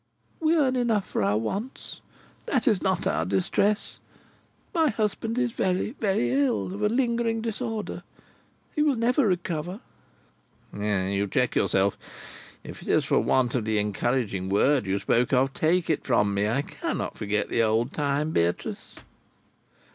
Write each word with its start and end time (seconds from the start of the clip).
"We 0.39 0.55
earn 0.55 0.75
enough 0.75 1.07
for 1.07 1.21
our 1.21 1.37
wants. 1.37 2.01
That 2.47 2.67
is 2.67 2.81
not 2.81 3.05
our 3.05 3.23
distress. 3.23 3.99
My 4.73 4.89
husband 4.89 5.37
is 5.37 5.51
very, 5.51 5.91
very 5.91 6.31
ill 6.31 6.73
of 6.73 6.81
a 6.81 6.89
lingering 6.89 7.41
disorder. 7.43 8.01
He 8.75 8.81
will 8.81 8.95
never 8.95 9.27
recover—" 9.27 9.79
"You 10.75 11.27
check 11.27 11.53
yourself. 11.55 11.99
If 12.63 12.81
it 12.81 12.87
is 12.87 13.05
for 13.05 13.19
want 13.19 13.53
of 13.53 13.63
the 13.63 13.77
encouraging 13.77 14.49
word 14.49 14.87
you 14.87 14.97
spoke 14.97 15.33
of, 15.33 15.53
take 15.53 15.87
it 15.87 16.03
from 16.03 16.33
me. 16.33 16.49
I 16.49 16.63
cannot 16.63 17.15
forget 17.15 17.49
the 17.49 17.61
old 17.61 17.93
time, 17.93 18.31
Beatrice." 18.31 18.95